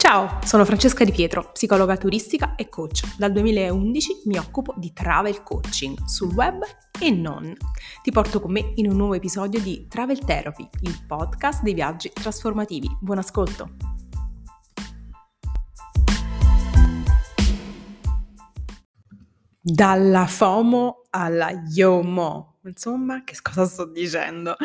Ciao, 0.00 0.38
sono 0.42 0.64
Francesca 0.64 1.04
Di 1.04 1.12
Pietro, 1.12 1.50
psicologa 1.52 1.94
turistica 1.98 2.54
e 2.54 2.70
coach. 2.70 3.16
Dal 3.18 3.32
2011 3.32 4.22
mi 4.24 4.38
occupo 4.38 4.72
di 4.78 4.94
travel 4.94 5.42
coaching 5.42 6.06
sul 6.06 6.32
web 6.32 6.64
e 6.98 7.10
non. 7.10 7.54
Ti 8.02 8.10
porto 8.10 8.40
con 8.40 8.50
me 8.50 8.72
in 8.76 8.88
un 8.88 8.96
nuovo 8.96 9.12
episodio 9.12 9.60
di 9.60 9.84
Travel 9.90 10.20
Therapy, 10.20 10.66
il 10.84 11.04
podcast 11.06 11.62
dei 11.62 11.74
viaggi 11.74 12.10
trasformativi. 12.14 12.88
Buon 12.98 13.18
ascolto! 13.18 13.89
Dalla 19.62 20.26
FOMO 20.26 21.02
alla 21.10 21.50
YOMO. 21.50 22.60
Insomma, 22.64 23.24
che 23.24 23.36
cosa 23.42 23.66
sto 23.66 23.84
dicendo? 23.84 24.56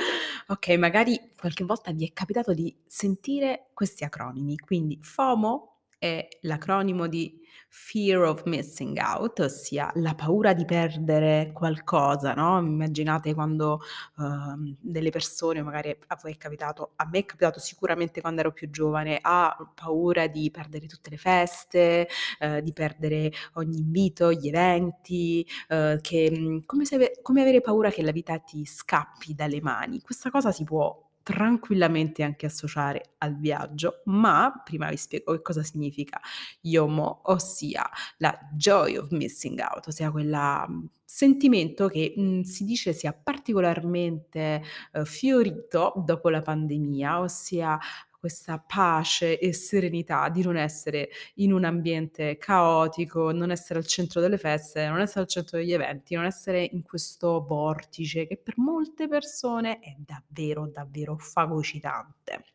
Ok, 0.47 0.69
magari 0.77 1.31
qualche 1.37 1.65
volta 1.65 1.91
vi 1.91 2.07
è 2.07 2.13
capitato 2.13 2.53
di 2.53 2.73
sentire 2.87 3.71
questi 3.73 4.05
acronimi, 4.05 4.57
quindi 4.57 4.97
FOMO 5.01 5.74
è 6.05 6.27
l'acronimo 6.41 7.07
di 7.07 7.41
Fear 7.77 8.21
of 8.23 8.43
missing 8.45 8.97
out, 8.99 9.39
ossia 9.41 9.91
la 9.95 10.15
paura 10.15 10.53
di 10.53 10.63
perdere 10.63 11.51
qualcosa, 11.53 12.33
no, 12.33 12.57
immaginate 12.59 13.33
quando, 13.33 13.81
uhm, 14.17 14.77
delle 14.79 15.09
persone 15.09 15.61
magari 15.61 15.89
a 16.07 16.17
voi 16.21 16.31
è 16.33 16.37
capitato 16.37 16.93
a 16.95 17.05
me 17.11 17.19
è 17.19 17.25
capitato 17.25 17.59
sicuramente 17.59 18.21
quando 18.21 18.39
ero 18.41 18.53
più 18.53 18.69
giovane, 18.69 19.19
ha 19.21 19.55
paura 19.75 20.27
di 20.27 20.49
perdere 20.51 20.85
tutte 20.87 21.09
le 21.09 21.17
feste, 21.17 22.07
uhm, 22.39 22.59
di 22.59 22.71
perdere 22.71 23.31
ogni 23.55 23.79
invito, 23.79 24.31
gli 24.31 24.47
eventi, 24.47 25.45
uhm, 25.69 25.99
che 26.01 26.31
mhmm, 26.31 26.61
come 26.65 26.85
se 26.85 27.19
come 27.21 27.41
avere 27.41 27.59
paura 27.61 27.89
che 27.89 28.01
la 28.03 28.11
vita 28.11 28.37
ti 28.39 28.63
scappi 28.65 29.33
dalle 29.35 29.59
mani. 29.61 29.99
Questa 30.01 30.29
cosa 30.29 30.51
si 30.53 30.63
può 30.63 31.04
tranquillamente 31.25 32.21
anche 32.21 32.45
associare 32.45 33.15
al 33.17 33.35
viaggio, 33.35 34.03
ma 34.05 34.61
prima 34.63 34.87
vi 34.89 34.95
spiego 34.97 35.33
che 35.33 35.41
cosa 35.41 35.63
significa 35.63 36.19
YOMO, 36.61 37.21
ossia 37.23 37.89
la 38.17 38.37
joy 38.53 38.95
of 38.97 39.09
missing 39.09 39.59
out, 39.59 39.87
ossia 39.87 40.11
quel 40.11 40.27
mhmm, 40.29 40.85
sentimento 41.03 41.87
che 41.87 42.13
mh, 42.15 42.21
mhmm, 42.21 42.41
si 42.43 42.63
dice 42.63 42.93
sia 42.93 43.11
particolarmente 43.11 44.61
eh, 44.93 45.03
fiorito 45.05 45.93
dopo 46.05 46.29
la 46.29 46.43
pandemia, 46.43 47.19
ossia 47.19 47.79
questa 48.25 48.57
pace 48.57 49.37
e 49.37 49.53
serenità 49.53 50.29
di 50.29 50.41
non 50.41 50.57
essere 50.57 51.09
in 51.35 51.53
un 51.53 51.63
ambiente 51.63 52.39
caotico, 52.39 53.31
non 53.31 53.51
essere 53.51 53.77
al 53.77 53.85
centro 53.85 54.19
delle 54.19 54.39
feste, 54.39 54.87
non 54.87 54.99
essere 54.99 55.21
al 55.21 55.27
centro 55.27 55.59
degli 55.59 55.73
eventi, 55.73 56.15
non 56.15 56.25
essere 56.25 56.63
in 56.63 56.81
questo 56.81 57.45
vortice 57.47 58.25
che 58.25 58.37
per 58.37 58.55
molte 58.57 59.07
persone 59.07 59.77
è 59.77 59.95
davvero, 59.99 60.67
davvero 60.67 61.17
fagocitante. 61.19 62.54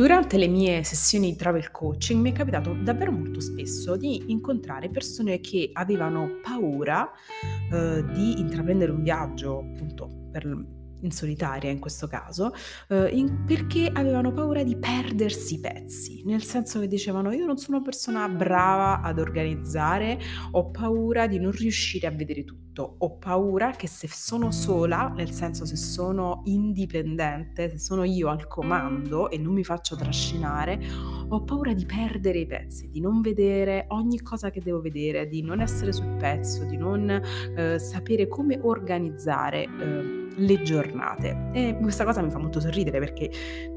Durante 0.00 0.38
le 0.38 0.48
mie 0.48 0.82
sessioni 0.82 1.32
di 1.32 1.36
travel 1.36 1.70
coaching 1.70 2.22
mi 2.22 2.30
è 2.30 2.34
capitato 2.34 2.72
davvero 2.72 3.12
molto 3.12 3.38
spesso 3.38 3.98
di 3.98 4.30
incontrare 4.32 4.88
persone 4.88 5.40
che 5.40 5.68
avevano 5.74 6.40
paura 6.42 7.06
eh, 7.70 8.02
di 8.14 8.40
intraprendere 8.40 8.92
un 8.92 9.02
viaggio, 9.02 9.58
appunto, 9.58 10.08
per 10.32 10.46
in 11.02 11.10
solitaria 11.10 11.70
in 11.70 11.78
questo 11.78 12.06
caso, 12.06 12.52
eh, 12.88 13.08
in- 13.08 13.44
perché 13.44 13.90
avevano 13.92 14.32
paura 14.32 14.62
di 14.62 14.76
perdersi 14.76 15.54
i 15.54 15.60
pezzi, 15.60 16.22
nel 16.24 16.42
senso 16.42 16.80
che 16.80 16.88
dicevano 16.88 17.32
io 17.32 17.46
non 17.46 17.56
sono 17.56 17.76
una 17.76 17.84
persona 17.84 18.28
brava 18.28 19.00
ad 19.00 19.18
organizzare, 19.18 20.18
ho 20.52 20.70
paura 20.70 21.26
di 21.26 21.38
non 21.38 21.50
riuscire 21.52 22.06
a 22.06 22.10
vedere 22.10 22.44
tutto, 22.44 22.96
ho 22.98 23.18
paura 23.18 23.70
che 23.72 23.86
se 23.86 24.08
sono 24.08 24.50
sola, 24.50 25.12
nel 25.14 25.30
senso 25.30 25.64
se 25.64 25.76
sono 25.76 26.42
indipendente, 26.44 27.70
se 27.70 27.78
sono 27.78 28.04
io 28.04 28.28
al 28.28 28.46
comando 28.46 29.30
e 29.30 29.38
non 29.38 29.52
mi 29.54 29.64
faccio 29.64 29.96
trascinare, 29.96 30.80
ho 31.28 31.42
paura 31.44 31.72
di 31.72 31.86
perdere 31.86 32.40
i 32.40 32.46
pezzi, 32.46 32.90
di 32.90 33.00
non 33.00 33.20
vedere 33.20 33.86
ogni 33.88 34.20
cosa 34.20 34.50
che 34.50 34.60
devo 34.60 34.80
vedere, 34.80 35.28
di 35.28 35.42
non 35.42 35.60
essere 35.60 35.92
sul 35.92 36.16
pezzo, 36.16 36.64
di 36.64 36.76
non 36.76 37.08
eh, 37.10 37.78
sapere 37.78 38.28
come 38.28 38.58
organizzare. 38.62 39.64
Eh, 39.64 40.18
le 40.36 40.62
giornate. 40.62 41.50
E 41.52 41.76
questa 41.80 42.04
cosa 42.04 42.22
mi 42.22 42.30
fa 42.30 42.38
molto 42.38 42.60
sorridere 42.60 42.98
perché 42.98 43.30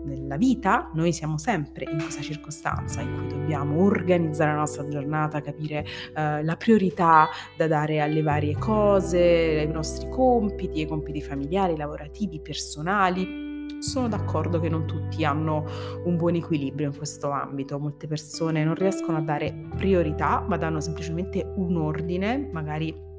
nella 0.05 0.37
vita 0.37 0.91
noi 0.93 1.13
siamo 1.13 1.37
sempre 1.37 1.85
in 1.89 1.97
questa 2.01 2.21
circostanza 2.21 3.01
in 3.01 3.13
cui 3.13 3.27
dobbiamo 3.27 3.83
organizzare 3.83 4.51
la 4.51 4.57
nostra 4.57 4.87
giornata, 4.87 5.41
capire 5.41 5.85
eh, 6.15 6.43
la 6.43 6.55
priorità 6.55 7.27
da 7.57 7.67
dare 7.67 7.99
alle 7.99 8.21
varie 8.21 8.57
cose, 8.57 9.19
ai 9.59 9.67
nostri 9.67 10.09
compiti, 10.09 10.81
ai 10.81 10.87
compiti 10.87 11.21
familiari, 11.21 11.75
lavorativi, 11.75 12.39
personali 12.39 13.51
sono 13.79 14.07
d'accordo 14.07 14.61
che 14.61 14.69
non 14.69 14.85
tutti 14.85 15.25
hanno 15.25 15.65
un 16.05 16.15
buon 16.15 16.35
equilibrio 16.35 16.87
in 16.87 16.95
questo 16.95 17.29
ambito, 17.31 17.77
molte 17.79 18.07
persone 18.07 18.63
non 18.63 18.75
riescono 18.75 19.17
a 19.17 19.21
dare 19.21 19.53
priorità, 19.75 20.43
ma 20.47 20.55
danno 20.55 20.79
semplicemente 20.79 21.45
un 21.57 21.75
ordine, 21.75 22.49
magari 22.51 23.11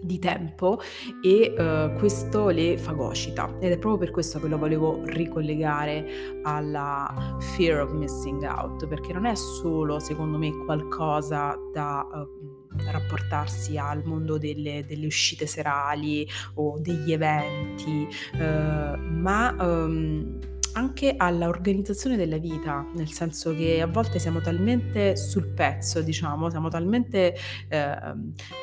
di 0.00 0.18
tempo 0.18 0.80
e 1.22 1.54
uh, 1.56 1.98
questo 1.98 2.48
le 2.48 2.78
fagocita. 2.78 3.56
Ed 3.60 3.72
è 3.72 3.78
proprio 3.78 3.98
per 3.98 4.10
questo 4.10 4.40
che 4.40 4.48
lo 4.48 4.58
volevo 4.58 5.02
ricollegare 5.04 6.40
alla 6.42 7.38
fear 7.54 7.80
of 7.82 7.92
missing 7.92 8.42
out 8.42 8.86
perché 8.86 9.12
non 9.12 9.26
è 9.26 9.34
solo 9.34 9.98
secondo 9.98 10.38
me 10.38 10.50
qualcosa 10.64 11.56
da 11.72 12.06
uh, 12.10 12.58
rapportarsi 12.90 13.76
al 13.76 14.02
mondo 14.04 14.38
delle, 14.38 14.84
delle, 14.86 15.06
uscite 15.06 15.46
serali 15.46 16.26
o 16.54 16.78
degli 16.78 17.12
eventi 17.12 18.06
uh, 18.34 18.98
ma 18.98 19.54
um, 19.58 20.38
anche 20.72 21.14
all'organizzazione 21.16 22.16
della 22.16 22.38
vita, 22.38 22.86
nel 22.94 23.10
senso 23.10 23.54
che 23.54 23.80
a 23.80 23.86
volte 23.86 24.18
siamo 24.18 24.40
talmente 24.40 25.16
sul 25.16 25.48
pezzo, 25.48 26.00
diciamo, 26.02 26.50
siamo 26.50 26.68
talmente 26.68 27.34
eh, 27.68 27.96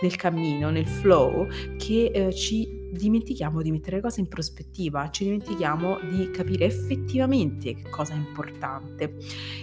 nel 0.02 0.16
cammino, 0.16 0.70
nel 0.70 0.88
flow, 0.88 1.48
che 1.78 2.12
eh, 2.14 2.34
ci 2.34 2.77
dimentichiamo 2.92 3.62
di 3.62 3.72
mettere 3.72 3.98
le 3.98 4.02
cose 4.02 4.20
in 4.20 4.28
prospettiva, 4.28 5.10
ci 5.10 5.24
dimentichiamo 5.26 6.00
di 6.10 6.30
capire 6.32 6.66
effettivamente 6.66 7.74
che 7.74 7.90
cosa 7.90 8.14
è 8.14 8.18
importante. 8.18 9.16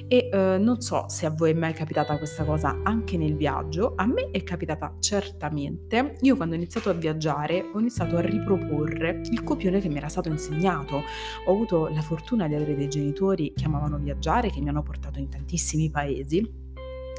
E 0.08 0.28
eh, 0.32 0.58
non 0.58 0.80
so 0.80 1.06
se 1.08 1.26
a 1.26 1.30
voi 1.30 1.50
è 1.50 1.54
mai 1.54 1.72
capitata 1.72 2.16
questa 2.18 2.44
cosa 2.44 2.80
anche 2.82 3.16
nel 3.16 3.36
viaggio, 3.36 3.94
a 3.96 4.06
me 4.06 4.30
è 4.30 4.42
capitata 4.42 4.94
certamente. 4.98 6.16
Io 6.20 6.36
quando 6.36 6.54
ho 6.54 6.58
iniziato 6.58 6.90
a 6.90 6.94
viaggiare 6.94 7.70
ho 7.72 7.78
iniziato 7.78 8.16
a 8.16 8.20
riproporre 8.20 9.20
il 9.30 9.42
copione 9.42 9.80
che 9.80 9.88
mi 9.88 9.96
era 9.96 10.08
stato 10.08 10.28
insegnato. 10.28 11.02
Ho 11.46 11.52
avuto 11.52 11.88
la 11.88 12.02
fortuna 12.02 12.48
di 12.48 12.54
avere 12.54 12.76
dei 12.76 12.88
genitori 12.88 13.52
che 13.54 13.64
amavano 13.64 13.98
viaggiare, 13.98 14.50
che 14.50 14.60
mi 14.60 14.68
hanno 14.68 14.82
portato 14.82 15.18
in 15.18 15.28
tantissimi 15.28 15.90
paesi 15.90 16.63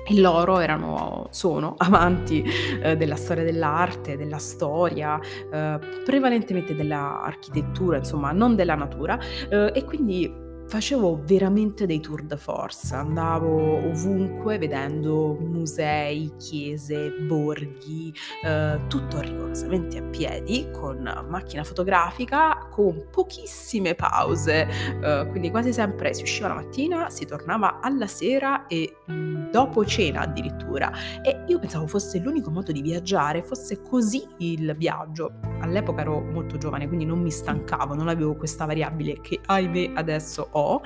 e 0.07 0.19
loro 0.19 0.59
erano, 0.59 1.27
sono 1.31 1.73
amanti 1.77 2.43
eh, 2.81 2.95
della 2.95 3.15
storia 3.15 3.43
dell'arte, 3.43 4.17
della 4.17 4.37
storia, 4.37 5.19
eh, 5.19 5.79
prevalentemente 6.03 6.75
dell'architettura, 6.75 7.97
insomma, 7.97 8.31
non 8.31 8.55
della 8.55 8.75
natura, 8.75 9.17
eh, 9.49 9.71
e 9.73 9.83
quindi 9.83 10.44
facevo 10.67 11.21
veramente 11.23 11.85
dei 11.85 11.99
tour 11.99 12.23
de 12.23 12.37
force, 12.37 12.95
andavo 12.95 13.77
ovunque 13.87 14.57
vedendo 14.57 15.37
musei, 15.39 16.31
chiese, 16.37 17.11
borghi, 17.27 18.13
eh, 18.43 18.79
tutto 18.87 19.19
rigorosamente 19.19 19.99
a 19.99 20.03
piedi, 20.03 20.67
con 20.71 21.01
macchina 21.29 21.63
fotografica, 21.63 22.67
con 22.71 23.07
pochissime 23.11 23.95
pause, 23.95 24.67
eh, 25.01 25.27
quindi 25.29 25.51
quasi 25.51 25.71
sempre 25.71 26.13
si 26.13 26.23
usciva 26.23 26.49
la 26.49 26.55
mattina, 26.55 27.09
si 27.09 27.25
tornava 27.25 27.79
alla 27.81 28.07
sera 28.07 28.67
e 28.67 28.97
mh, 29.05 29.51
dopo 29.51 29.85
cena 29.85 30.21
addirittura. 30.21 30.91
E 31.21 31.43
io 31.47 31.59
pensavo 31.59 31.87
fosse 31.87 32.19
l'unico 32.19 32.49
modo 32.49 32.71
di 32.71 32.81
viaggiare, 32.81 33.43
fosse 33.43 33.81
così 33.81 34.23
il 34.39 34.75
viaggio. 34.75 35.54
All'epoca 35.65 36.01
ero 36.01 36.21
molto 36.21 36.57
giovane, 36.57 36.87
quindi 36.87 37.05
non 37.05 37.19
mi 37.19 37.31
stancavo, 37.31 37.95
non 37.95 38.07
avevo 38.07 38.35
questa 38.35 38.65
variabile 38.65 39.19
che 39.19 39.39
ahimè 39.43 39.91
adesso 39.95 40.47
ho, 40.51 40.81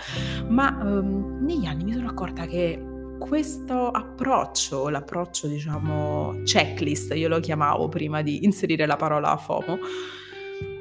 ma 0.48 0.80
um, 0.82 1.44
negli 1.46 1.66
anni 1.66 1.84
mi 1.84 1.94
sono 1.94 2.10
accorta 2.10 2.46
che 2.46 2.82
questo 3.20 3.90
approccio, 3.90 4.88
l'approccio 4.88 5.48
diciamo 5.48 6.42
checklist, 6.44 7.14
io 7.16 7.28
lo 7.28 7.40
chiamavo 7.40 7.90
prima 7.90 8.22
di 8.22 8.46
inserire 8.46 8.86
la 8.86 8.96
parola 8.96 9.36
FOMO, 9.36 9.78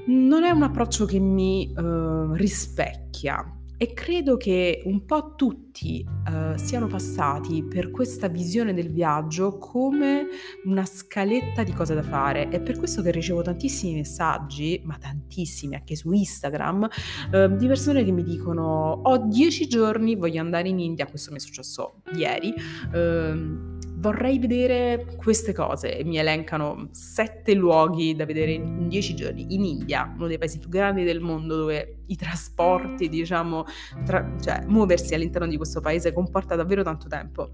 non 0.06 0.44
è 0.44 0.50
un 0.50 0.62
approccio 0.62 1.04
che 1.04 1.18
mi 1.18 1.72
uh, 1.76 2.32
rispecchia 2.32 3.57
e 3.78 3.94
credo 3.94 4.36
che 4.36 4.82
un 4.84 5.04
po' 5.04 5.34
tutti 5.36 6.04
uh, 6.04 6.56
siano 6.56 6.88
passati 6.88 7.62
per 7.62 7.92
questa 7.92 8.26
visione 8.26 8.74
del 8.74 8.90
viaggio 8.90 9.56
come 9.56 10.26
una 10.64 10.84
scaletta 10.84 11.62
di 11.62 11.72
cose 11.72 11.94
da 11.94 12.02
fare. 12.02 12.48
È 12.48 12.60
per 12.60 12.76
questo 12.76 13.02
che 13.02 13.12
ricevo 13.12 13.40
tantissimi 13.40 13.94
messaggi, 13.94 14.82
ma 14.84 14.98
tantissimi 14.98 15.76
anche 15.76 15.94
su 15.94 16.10
Instagram, 16.10 16.88
uh, 17.32 17.56
di 17.56 17.66
persone 17.68 18.04
che 18.04 18.10
mi 18.10 18.24
dicono 18.24 19.00
ho 19.04 19.16
dieci 19.28 19.68
giorni, 19.68 20.16
voglio 20.16 20.40
andare 20.40 20.68
in 20.68 20.80
India, 20.80 21.06
questo 21.06 21.30
mi 21.30 21.36
è 21.36 21.40
successo 21.40 22.02
ieri. 22.16 22.52
Uh, 22.92 23.77
vorrei 23.98 24.38
vedere 24.38 25.16
queste 25.16 25.52
cose 25.52 25.96
e 25.96 26.04
mi 26.04 26.18
elencano 26.18 26.88
sette 26.92 27.54
luoghi 27.54 28.14
da 28.14 28.24
vedere 28.24 28.52
in 28.52 28.88
dieci 28.88 29.14
giorni 29.14 29.46
in 29.54 29.64
India, 29.64 30.12
uno 30.14 30.26
dei 30.26 30.38
paesi 30.38 30.58
più 30.58 30.68
grandi 30.68 31.04
del 31.04 31.20
mondo 31.20 31.56
dove 31.56 32.02
i 32.06 32.16
trasporti, 32.16 33.08
diciamo, 33.08 33.64
tra, 34.04 34.34
cioè 34.40 34.64
muoversi 34.66 35.14
all'interno 35.14 35.48
di 35.48 35.56
questo 35.56 35.80
paese 35.80 36.12
comporta 36.12 36.54
davvero 36.54 36.82
tanto 36.82 37.08
tempo. 37.08 37.50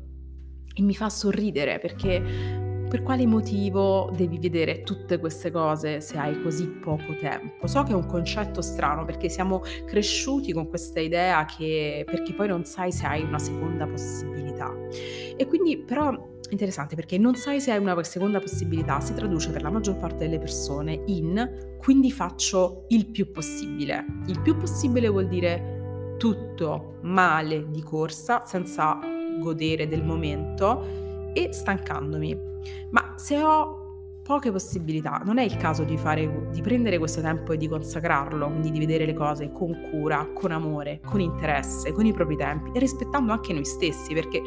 E 0.74 0.82
mi 0.82 0.94
fa 0.94 1.08
sorridere 1.08 1.78
perché 1.78 2.62
per 2.88 3.02
quale 3.02 3.26
motivo 3.26 4.12
devi 4.14 4.38
vedere 4.38 4.82
tutte 4.82 5.18
queste 5.18 5.50
cose 5.50 6.00
se 6.00 6.18
hai 6.18 6.40
così 6.42 6.68
poco 6.68 7.16
tempo? 7.16 7.66
So 7.66 7.82
che 7.82 7.92
è 7.92 7.94
un 7.94 8.06
concetto 8.06 8.60
strano 8.60 9.04
perché 9.04 9.28
siamo 9.28 9.62
cresciuti 9.86 10.52
con 10.52 10.68
questa 10.68 11.00
idea 11.00 11.44
che 11.44 12.04
perché 12.04 12.34
poi 12.34 12.48
non 12.48 12.64
sai 12.64 12.92
se 12.92 13.06
hai 13.06 13.22
una 13.22 13.38
seconda 13.38 13.86
possibilità. 13.86 14.72
E 15.36 15.46
quindi 15.46 15.78
però 15.78 16.32
interessante 16.50 16.94
perché 16.94 17.18
non 17.18 17.34
sai 17.34 17.60
se 17.60 17.72
hai 17.72 17.78
una 17.78 18.02
seconda 18.02 18.38
possibilità 18.40 19.00
si 19.00 19.14
traduce 19.14 19.50
per 19.50 19.62
la 19.62 19.70
maggior 19.70 19.96
parte 19.96 20.24
delle 20.24 20.38
persone 20.38 21.02
in 21.06 21.74
quindi 21.78 22.10
faccio 22.10 22.86
il 22.88 23.06
più 23.06 23.30
possibile. 23.30 24.04
Il 24.26 24.40
più 24.40 24.56
possibile 24.56 25.08
vuol 25.08 25.28
dire 25.28 26.16
tutto 26.18 26.98
male 27.02 27.68
di 27.70 27.82
corsa 27.82 28.44
senza 28.46 28.98
godere 29.38 29.86
del 29.86 30.02
momento 30.02 31.32
e 31.34 31.52
stancandomi. 31.52 32.38
Ma 32.90 33.14
se 33.16 33.42
ho 33.42 33.82
poche 34.22 34.50
possibilità, 34.50 35.20
non 35.22 35.36
è 35.36 35.42
il 35.42 35.58
caso 35.58 35.84
di, 35.84 35.98
fare, 35.98 36.48
di 36.50 36.62
prendere 36.62 36.96
questo 36.96 37.20
tempo 37.20 37.52
e 37.52 37.58
di 37.58 37.68
consacrarlo, 37.68 38.46
quindi 38.46 38.70
di 38.70 38.78
vedere 38.78 39.04
le 39.04 39.12
cose 39.12 39.52
con 39.52 39.78
cura, 39.90 40.26
con 40.32 40.50
amore, 40.50 41.00
con 41.04 41.20
interesse, 41.20 41.92
con 41.92 42.06
i 42.06 42.12
propri 42.14 42.36
tempi 42.36 42.70
e 42.72 42.78
rispettando 42.78 43.32
anche 43.32 43.52
noi 43.52 43.66
stessi, 43.66 44.14
perché 44.14 44.40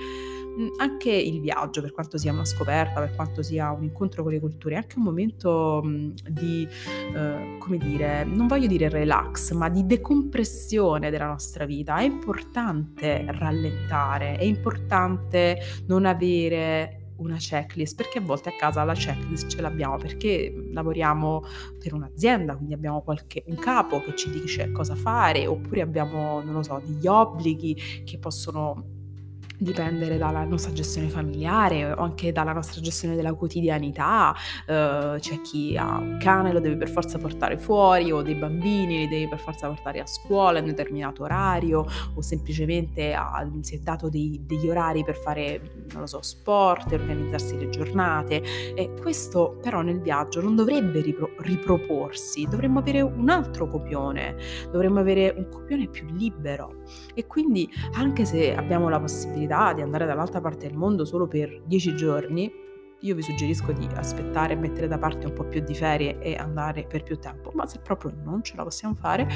anche 0.78 1.12
il 1.12 1.40
viaggio, 1.40 1.82
per 1.82 1.92
quanto 1.92 2.18
sia 2.18 2.32
una 2.32 2.46
scoperta, 2.46 3.00
per 3.00 3.16
quanto 3.16 3.42
sia 3.42 3.72
un 3.72 3.84
incontro 3.84 4.24
con 4.24 4.32
le 4.32 4.40
culture, 4.40 4.76
è 4.76 4.78
anche 4.78 4.98
un 4.98 5.04
momento 5.04 5.82
di, 6.30 6.68
eh, 7.16 7.58
come 7.60 7.78
dire, 7.78 8.24
non 8.24 8.48
voglio 8.48 8.68
dire 8.68 8.90
relax, 8.90 9.52
ma 9.52 9.70
di 9.70 9.86
decompressione 9.86 11.10
della 11.10 11.28
nostra 11.28 11.66
vita. 11.66 11.98
È 11.98 12.04
importante 12.04 13.26
rallentare, 13.28 14.38
è 14.38 14.44
importante 14.44 15.60
non 15.88 16.06
avere 16.06 17.02
una 17.18 17.38
checklist, 17.38 17.96
perché 17.96 18.20
a 18.20 18.22
volte 18.22 18.50
a 18.50 18.56
casa 18.58 18.84
la 18.84 18.94
checklist 18.94 19.48
ce 19.48 19.62
l'abbiamo 19.62 19.98
perché 19.98 20.54
lavoriamo 20.72 21.44
per 21.80 21.94
un'azienda, 21.94 22.56
quindi 22.56 22.74
abbiamo 22.74 23.02
qualche, 23.02 23.44
un 23.48 23.56
capo 23.56 24.02
che 24.02 24.16
ci 24.16 24.30
dice 24.30 24.72
cosa 24.72 24.96
fare, 24.96 25.48
oppure 25.48 25.82
abbiamo, 25.82 26.42
non 26.44 26.54
lo 26.54 26.64
so, 26.64 26.82
degli 26.84 27.08
obblighi 27.08 28.04
che 28.06 28.18
possono 28.20 28.97
dipendere 29.58 30.18
dalla 30.18 30.44
nostra 30.44 30.72
gestione 30.72 31.10
familiare 31.10 31.92
o 31.92 32.02
anche 32.04 32.32
dalla 32.32 32.54
nostra 32.54 32.82
gestione 32.82 33.16
della 33.16 33.34
quotidianità. 33.34 34.36
Uh, 34.68 35.18
c'è 35.20 35.42
chi 35.42 35.76
ha 35.78 35.98
un 35.98 36.18
cane, 36.20 36.54
lo 36.54 36.60
deve 36.60 36.78
per 36.78 36.90
forza 36.90 37.18
portare 37.18 37.58
fuori, 37.58 38.12
o 38.12 38.22
dei 38.22 38.36
bambini 38.36 39.00
li 39.00 39.08
deve 39.08 39.30
per 39.30 39.40
forza 39.40 39.68
portare 39.68 40.00
a 40.00 40.06
scuola 40.06 40.60
in 40.60 40.66
un 40.66 40.70
determinato 40.72 41.24
orario, 41.24 41.86
o 42.14 42.22
semplicemente 42.22 43.14
ha, 43.14 43.48
si 43.62 43.76
è 43.76 43.80
dato 43.80 44.10
dei, 44.10 44.42
degli 44.46 44.70
orari 44.70 45.04
per 45.04 45.16
fare, 45.16 45.60
non 45.92 46.02
lo 46.02 46.08
so, 46.08 46.22
sport, 46.22 46.92
organizzarsi 46.92 47.58
le 47.58 47.70
giornate. 47.70 48.44
E 48.76 48.94
questo 49.02 49.58
però 49.62 49.82
nel 49.82 50.02
viaggio 50.02 50.42
non 50.42 50.56
dovrebbe 50.56 51.02
ripro- 51.02 51.32
riproporsi, 51.40 52.48
dovremmo 52.50 52.80
avere 52.80 53.02
un 53.02 53.30
altro 53.30 53.68
copione, 53.68 54.36
dovremmo 54.72 55.00
avere 55.00 55.34
un 55.36 55.50
copione 55.50 55.88
più 55.88 56.06
libero. 56.12 56.84
E 57.14 57.26
quindi 57.26 57.70
anche 57.94 58.26
se 58.26 58.56
abbiamo 58.56 58.90
la 58.90 59.00
possibilità 59.00 59.47
possibilità 59.48 59.74
di 59.74 59.82
andare 59.82 60.06
dall'altra 60.06 60.42
parte 60.42 60.68
del 60.68 60.78
mondo 60.78 61.06
solo 61.06 61.28
per 61.28 61.62
dieci 61.66 61.96
giorni, 61.96 62.52
io 63.02 63.16
vi 63.16 63.22
suggerisco 63.22 63.72
di 63.72 63.88
aspettare, 63.96 64.56
mettere 64.56 64.88
da 64.88 64.98
parte 64.98 65.28
un 65.28 65.34
po' 65.34 65.46
più 65.46 65.62
di 65.62 65.76
ferie 65.76 66.20
e 66.20 66.36
andare 66.36 66.86
per 66.86 67.04
più 67.04 67.18
tempo. 67.18 67.52
Ma 67.54 67.66
se 67.68 67.80
proprio 67.80 68.12
non 68.24 68.44
ce 68.44 68.56
la 68.56 68.64
possiamo 68.64 68.96
fare 68.96 69.28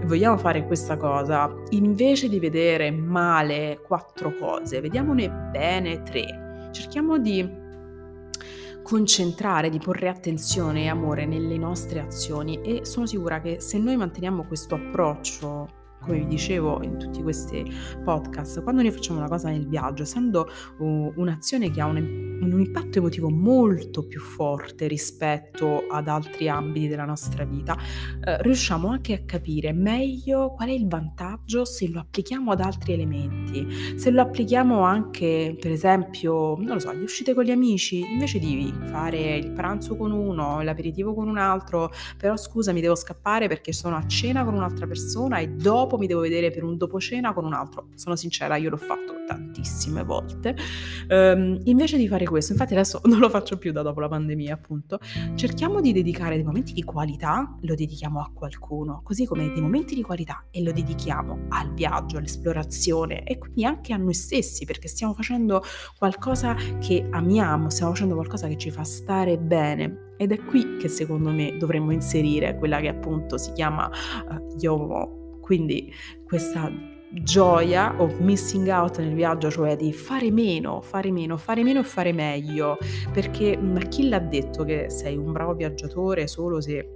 e 0.00 0.06
vogliamo 0.06 0.36
fare 0.38 0.66
questa 0.66 0.96
cosa, 0.96 1.52
invece 1.70 2.28
di 2.28 2.40
vedere 2.40 2.90
male 2.90 3.80
quattro 3.86 4.34
cose, 4.36 4.80
vediamone 4.80 5.30
bene 5.30 6.02
tre. 6.02 6.70
Cerchiamo 6.72 7.18
di 7.18 7.60
concentrare, 8.82 9.68
di 9.68 9.78
porre 9.78 10.08
attenzione 10.08 10.84
e 10.84 10.88
amore 10.88 11.26
nelle 11.26 11.56
nostre 11.56 12.00
azioni 12.00 12.60
e 12.62 12.84
sono 12.84 13.06
sicura 13.06 13.40
che 13.40 13.60
se 13.60 13.78
noi 13.78 13.96
manteniamo 13.96 14.44
questo 14.44 14.74
approccio 14.74 15.80
come 16.02 16.18
vi 16.18 16.26
dicevo 16.26 16.82
in 16.82 16.98
tutti 16.98 17.22
questi 17.22 17.64
podcast, 18.04 18.62
quando 18.62 18.82
noi 18.82 18.90
facciamo 18.90 19.18
una 19.18 19.28
cosa 19.28 19.48
nel 19.48 19.66
viaggio, 19.66 20.02
essendo 20.02 20.48
uh, 20.78 21.12
un'azione 21.16 21.70
che 21.70 21.80
ha 21.80 21.86
un, 21.86 21.96
un, 21.96 22.60
impatto 22.60 22.98
emotivo 22.98 23.30
molto 23.30 24.06
più 24.06 24.20
forte 24.20 24.88
rispetto 24.88 25.86
ad 25.88 26.08
altri 26.08 26.48
ambiti 26.48 26.88
della 26.88 27.04
nostra 27.04 27.44
vita, 27.44 27.74
uh, 27.74 28.42
riusciamo 28.42 28.88
anche 28.88 29.14
a 29.14 29.22
capire 29.24 29.72
meglio 29.72 30.50
qual 30.50 30.68
è 30.68 30.72
il 30.72 30.88
vantaggio 30.88 31.64
se 31.64 31.88
lo 31.88 32.00
applichiamo 32.00 32.50
ad 32.50 32.60
altri 32.60 32.92
elementi, 32.92 33.96
se 33.96 34.10
lo 34.10 34.22
applichiamo 34.22 34.82
anche, 34.82 35.56
per 35.58 35.70
esempio, 35.70 36.56
non 36.58 36.74
lo 36.74 36.78
so, 36.80 36.92
gli 36.94 37.02
uscite 37.02 37.32
con 37.32 37.44
gli 37.44 37.50
amici, 37.50 38.00
invece 38.00 38.38
di 38.38 38.74
fare 38.84 39.36
il 39.36 39.52
pranzo 39.52 39.96
con 39.96 40.10
uno, 40.10 40.62
l'aperitivo 40.62 41.14
con 41.14 41.28
un 41.28 41.38
altro, 41.38 41.90
però 42.16 42.36
scusa, 42.36 42.72
mi 42.72 42.80
devo 42.80 42.96
scappare 42.96 43.46
perché 43.46 43.72
sono 43.72 43.96
a 43.96 44.06
cena 44.06 44.44
con 44.44 44.54
un'altra 44.54 44.86
persona 44.86 45.38
e 45.38 45.48
dopo 45.48 45.91
dopo 45.92 45.98
mi 45.98 46.06
devo 46.06 46.20
vedere 46.20 46.50
per 46.50 46.64
un 46.64 46.76
dopo 46.76 46.98
cena 46.98 47.32
con 47.34 47.44
un 47.44 47.52
altro. 47.52 47.88
Sono 47.94 48.16
sincera, 48.16 48.56
io 48.56 48.70
l'ho 48.70 48.76
fatto 48.78 49.24
tantissime 49.26 50.02
volte. 50.02 50.56
Um, 51.08 51.60
invece 51.64 51.98
di 51.98 52.08
fare 52.08 52.24
questo, 52.24 52.52
infatti 52.52 52.72
adesso 52.72 53.00
non 53.06 53.18
lo 53.18 53.28
faccio 53.28 53.58
più 53.58 53.72
da 53.72 53.82
dopo 53.82 54.00
la 54.00 54.08
pandemia, 54.08 54.54
appunto, 54.54 54.98
cerchiamo 55.34 55.80
di 55.80 55.92
dedicare 55.92 56.36
dei 56.36 56.44
momenti 56.44 56.72
di 56.72 56.82
qualità, 56.82 57.58
lo 57.60 57.74
dedichiamo 57.74 58.20
a 58.20 58.30
qualcuno, 58.32 59.02
così 59.04 59.26
come 59.26 59.50
dei 59.52 59.60
momenti 59.60 59.94
di 59.94 60.02
qualità 60.02 60.46
e 60.50 60.62
lo 60.62 60.72
dedichiamo 60.72 61.46
al 61.50 61.72
viaggio, 61.74 62.16
all'esplorazione 62.16 63.24
e 63.24 63.38
quindi 63.38 63.64
anche 63.64 63.92
a 63.92 63.96
noi 63.96 64.14
stessi, 64.14 64.64
perché 64.64 64.88
stiamo 64.88 65.12
facendo 65.12 65.62
qualcosa 65.98 66.54
che 66.80 67.06
amiamo, 67.10 67.68
stiamo 67.68 67.92
facendo 67.92 68.14
qualcosa 68.14 68.48
che 68.48 68.56
ci 68.56 68.70
fa 68.70 68.84
stare 68.84 69.38
bene. 69.38 70.10
Ed 70.16 70.30
è 70.30 70.44
qui 70.44 70.76
che 70.76 70.88
secondo 70.88 71.30
me 71.30 71.56
dovremmo 71.56 71.90
inserire 71.90 72.56
quella 72.56 72.78
che 72.78 72.88
appunto 72.88 73.38
si 73.38 73.50
chiama 73.52 73.90
uh, 74.28 74.56
YOMO, 74.56 75.21
quindi 75.52 75.92
questa 76.24 76.72
gioia 77.10 78.00
o 78.00 78.06
missing 78.20 78.68
out 78.68 78.98
nel 79.00 79.12
viaggio, 79.12 79.50
cioè 79.50 79.76
di 79.76 79.92
fare 79.92 80.30
meno, 80.30 80.80
fare 80.80 81.10
meno, 81.10 81.36
fare 81.36 81.62
meno 81.62 81.80
e 81.80 81.84
fare 81.84 82.10
meglio, 82.10 82.78
perché 83.12 83.58
ma 83.58 83.80
chi 83.80 84.08
l'ha 84.08 84.18
detto 84.18 84.64
che 84.64 84.88
sei 84.88 85.14
un 85.14 85.30
bravo 85.30 85.52
viaggiatore 85.52 86.26
solo 86.26 86.62
se 86.62 86.88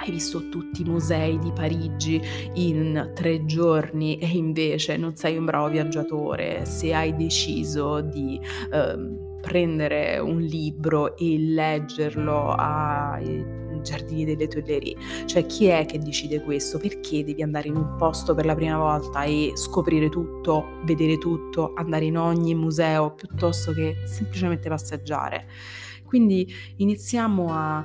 hai 0.00 0.10
visto 0.10 0.50
tutti 0.50 0.82
i 0.82 0.84
musei 0.84 1.38
di 1.38 1.50
Parigi 1.50 2.20
in 2.56 3.12
tre 3.14 3.46
giorni 3.46 4.18
e 4.18 4.26
invece 4.26 4.98
non 4.98 5.16
sei 5.16 5.38
un 5.38 5.46
bravo 5.46 5.70
viaggiatore? 5.70 6.66
Se 6.66 6.92
hai 6.92 7.16
deciso 7.16 8.02
di 8.02 8.38
eh, 8.70 9.38
prendere 9.40 10.18
un 10.18 10.40
libro 10.40 11.16
e 11.16 11.38
leggerlo 11.38 12.52
ai 12.52 13.67
giardini 13.82 14.24
delle 14.24 14.48
Tuileries. 14.48 15.24
Cioè 15.26 15.46
chi 15.46 15.66
è 15.66 15.86
che 15.86 15.98
decide 15.98 16.42
questo? 16.42 16.78
Perché 16.78 17.24
devi 17.24 17.42
andare 17.42 17.68
in 17.68 17.76
un 17.76 17.96
posto 17.96 18.34
per 18.34 18.44
la 18.44 18.54
prima 18.54 18.78
volta 18.78 19.24
e 19.24 19.52
scoprire 19.54 20.08
tutto, 20.08 20.80
vedere 20.84 21.18
tutto, 21.18 21.72
andare 21.74 22.04
in 22.04 22.18
ogni 22.18 22.54
museo 22.54 23.14
piuttosto 23.14 23.72
che 23.72 23.96
semplicemente 24.04 24.68
passeggiare? 24.68 25.46
Quindi 26.04 26.50
iniziamo 26.76 27.48
a 27.50 27.84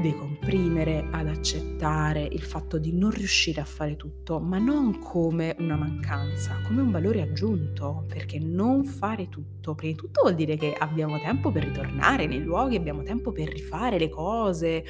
decomprimere, 0.00 1.08
ad 1.10 1.28
accettare 1.28 2.22
il 2.30 2.42
fatto 2.42 2.78
di 2.78 2.92
non 2.92 3.10
riuscire 3.10 3.60
a 3.60 3.64
fare 3.64 3.96
tutto, 3.96 4.38
ma 4.38 4.58
non 4.58 4.98
come 4.98 5.54
una 5.58 5.76
mancanza, 5.76 6.60
come 6.66 6.80
un 6.80 6.90
valore 6.90 7.22
aggiunto, 7.22 8.04
perché 8.08 8.38
non 8.38 8.84
fare 8.84 9.28
tutto, 9.28 9.74
prima 9.74 9.92
di 9.92 9.98
tutto 9.98 10.22
vuol 10.22 10.34
dire 10.34 10.56
che 10.56 10.72
abbiamo 10.72 11.18
tempo 11.18 11.50
per 11.50 11.64
ritornare 11.64 12.26
nei 12.26 12.42
luoghi, 12.42 12.76
abbiamo 12.76 13.02
tempo 13.02 13.32
per 13.32 13.48
rifare 13.48 13.98
le 13.98 14.08
cose. 14.08 14.84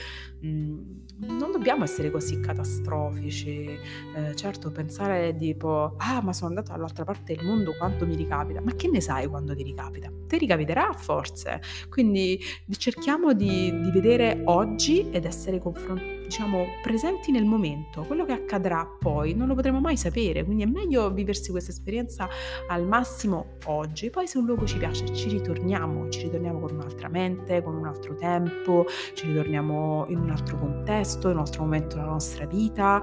Mm 0.45 1.07
non 1.21 1.51
dobbiamo 1.51 1.85
essere 1.85 2.11
così 2.11 2.41
catastrofici. 2.41 3.79
Eh, 4.15 4.35
certo, 4.37 4.71
pensare 4.71 5.35
tipo, 5.37 5.95
ah, 5.97 6.21
ma 6.23 6.33
sono 6.33 6.51
andato 6.51 6.73
dall'altra 6.73 7.05
parte 7.05 7.35
del 7.35 7.45
mondo, 7.45 7.75
quando 7.77 8.07
mi 8.07 8.15
ricapita? 8.15 8.61
Ma 8.61 8.73
che 8.75 8.89
ne 8.89 9.01
sai 9.01 9.27
quando 9.27 9.55
ti 9.55 9.63
ricapita? 9.63 10.11
Ti 10.27 10.39
ricapiterà 10.39 10.93
forse. 10.93 11.61
Quindi 11.89 12.41
cerchiamo 12.77 13.33
di, 13.33 13.81
di 13.81 13.91
vedere 13.91 14.43
oggi 14.45 15.11
ed 15.11 15.25
essere 15.25 15.59
confrontati 15.59 16.19
diciamo, 16.29 16.67
presenti 16.83 17.31
nel 17.31 17.47
momento. 17.47 18.03
Quello 18.03 18.27
che 18.27 18.33
accadrà 18.33 18.87
poi 18.87 19.35
non 19.35 19.49
lo 19.49 19.55
potremo 19.55 19.81
mai 19.81 19.97
sapere, 19.97 20.45
quindi 20.45 20.63
è 20.63 20.67
meglio 20.67 21.11
viversi 21.11 21.51
questa 21.51 21.71
esperienza 21.71 22.29
al 22.69 22.87
massimo 22.87 23.57
oggi. 23.65 24.11
Poi 24.11 24.27
se 24.27 24.37
un 24.37 24.45
luogo 24.45 24.67
ci 24.67 24.77
piace 24.77 25.13
ci 25.15 25.31
ritorniamo, 25.31 26.11
ci 26.11 26.25
ritorniamo 26.25 26.61
con 26.61 26.75
un'altra 26.75 27.09
mente, 27.09 27.63
con 27.63 27.75
un 27.75 27.87
altro 27.87 28.15
tempo, 28.15 28.85
ci 29.15 29.27
ritorniamo 29.27 30.05
in 30.09 30.19
un 30.19 30.31
altro 30.31 30.59
contesto 30.59 31.08
contesto, 31.09 31.29
in 31.29 31.37
un 31.37 31.41
altro 31.41 31.63
momento 31.63 31.97
della 31.97 32.09
nostra 32.09 32.47
vita. 32.47 33.01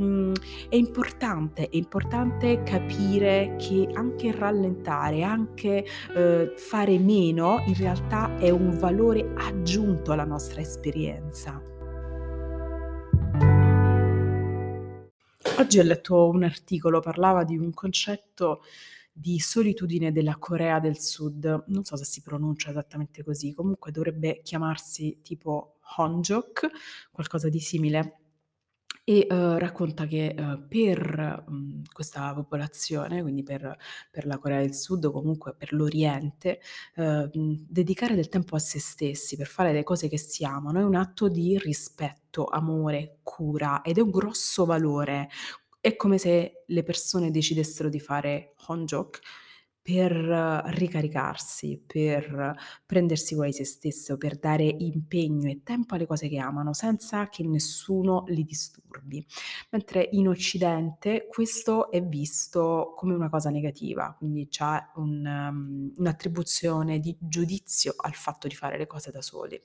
Mm, 0.00 0.32
è 0.68 0.76
importante, 0.76 1.68
è 1.68 1.76
importante 1.76 2.62
capire 2.62 3.56
che 3.58 3.88
anche 3.92 4.30
rallentare, 4.30 5.22
anche 5.22 5.84
eh, 6.14 6.52
fare 6.56 6.98
meno, 6.98 7.62
in 7.66 7.74
realtà 7.74 8.36
è 8.38 8.50
un 8.50 8.78
valore 8.78 9.32
aggiunto 9.36 10.12
alla 10.12 10.24
nostra 10.24 10.60
esperienza. 10.60 11.60
Oggi 15.58 15.78
ho 15.80 15.82
letto 15.82 16.28
un 16.28 16.44
articolo, 16.44 17.00
parlava 17.00 17.42
di 17.42 17.56
un 17.56 17.72
concetto 17.74 18.62
di 19.12 19.40
solitudine 19.40 20.12
della 20.12 20.36
Corea 20.36 20.78
del 20.78 21.00
Sud. 21.00 21.64
Non 21.66 21.82
so 21.82 21.96
se 21.96 22.04
si 22.04 22.22
pronuncia 22.22 22.70
esattamente 22.70 23.24
così, 23.24 23.52
comunque 23.52 23.90
dovrebbe 23.90 24.40
chiamarsi 24.44 25.18
tipo 25.22 25.77
Honjok, 25.96 26.68
qualcosa 27.10 27.48
di 27.48 27.60
simile. 27.60 28.20
E 29.04 29.26
uh, 29.30 29.56
racconta 29.56 30.06
che 30.06 30.34
uh, 30.36 30.68
per 30.68 31.42
um, 31.46 31.82
questa 31.90 32.34
popolazione, 32.34 33.22
quindi 33.22 33.42
per, 33.42 33.74
per, 34.10 34.26
la 34.26 34.36
Corea 34.36 34.60
del 34.60 34.74
Sud 34.74 35.02
o 35.06 35.10
comunque 35.10 35.54
per 35.54 35.72
l'Oriente, 35.72 36.60
uh, 36.96 37.26
dedicare 37.32 38.14
del 38.14 38.28
tempo 38.28 38.54
a 38.54 38.58
se 38.58 38.78
stessi 38.78 39.36
per 39.38 39.46
fare 39.46 39.72
le 39.72 39.82
cose 39.82 40.08
che 40.08 40.18
si 40.18 40.44
amano 40.44 40.80
è 40.80 40.82
un 40.82 40.94
atto 40.94 41.28
di 41.28 41.56
rispetto, 41.58 42.44
amore, 42.44 43.20
cura 43.22 43.80
ed 43.80 43.96
è 43.96 44.02
un 44.02 44.10
grosso 44.10 44.66
valore. 44.66 45.30
È 45.80 45.96
come 45.96 46.18
se 46.18 46.64
le 46.66 46.82
persone 46.82 47.30
decidessero 47.30 47.88
di 47.88 48.00
fare 48.00 48.52
Honjok 48.66 49.20
per 49.88 50.12
ricaricarsi, 50.12 51.82
per 51.86 52.54
prendersi 52.84 53.34
cura 53.34 53.46
di 53.46 53.54
se 53.54 53.64
stesse 53.64 54.12
o 54.12 54.18
per 54.18 54.36
dare 54.36 54.64
impegno 54.64 55.48
e 55.48 55.62
tempo 55.62 55.94
alle 55.94 56.04
cose 56.04 56.28
che 56.28 56.36
amano 56.36 56.74
senza 56.74 57.30
che 57.30 57.42
nessuno 57.44 58.24
li 58.26 58.44
disturbi. 58.44 59.26
Mentre 59.70 60.06
in 60.12 60.28
Occidente 60.28 61.26
questo 61.26 61.90
è 61.90 62.02
visto 62.02 62.92
come 62.98 63.14
una 63.14 63.30
cosa 63.30 63.48
negativa, 63.48 64.14
quindi 64.18 64.48
c'è 64.48 64.78
un, 64.96 65.24
um, 65.24 65.94
un'attribuzione 65.96 66.98
di 66.98 67.16
giudizio 67.18 67.94
al 67.96 68.12
fatto 68.12 68.46
di 68.46 68.54
fare 68.54 68.76
le 68.76 68.86
cose 68.86 69.10
da 69.10 69.22
soli. 69.22 69.58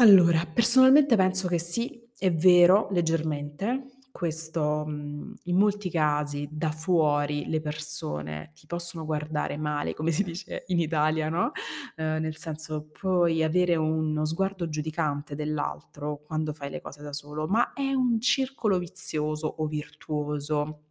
Allora, 0.00 0.44
personalmente 0.44 1.16
penso 1.16 1.48
che 1.48 1.58
sì, 1.58 2.06
è 2.18 2.30
vero, 2.30 2.88
leggermente, 2.90 3.95
questo, 4.16 4.84
mhmm, 4.86 5.34
in 5.44 5.56
molti 5.58 5.90
casi 5.90 6.48
da 6.50 6.70
fuori 6.70 7.46
le 7.48 7.60
persone 7.60 8.52
ti 8.54 8.66
possono 8.66 9.04
guardare 9.04 9.58
male, 9.58 9.92
come 9.94 10.10
si 10.10 10.22
dice 10.24 10.64
in 10.68 10.80
Italia, 10.80 11.28
no, 11.28 11.52
ehm, 11.96 12.20
nel 12.22 12.36
senso 12.38 12.88
puoi 12.90 13.42
avere 13.42 13.76
uno 13.76 14.24
sguardo 14.24 14.68
giudicante 14.70 15.34
dell'altro 15.34 16.22
quando 16.24 16.52
fai 16.54 16.70
le 16.70 16.80
cose 16.80 17.02
da 17.02 17.12
solo, 17.12 17.46
ma 17.46 17.72
è 17.74 17.92
un 17.92 18.18
circolo 18.20 18.78
vizioso 18.78 19.46
o 19.58 19.66
virtuoso. 19.66 20.82